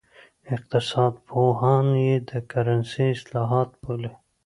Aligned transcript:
اقتصاد 0.55 1.13
پوهان 1.27 1.87
یې 2.05 2.15
د 2.29 2.31
کرنسۍ 2.51 3.07
اصلاحات 3.17 3.69
بولي. 3.81 4.11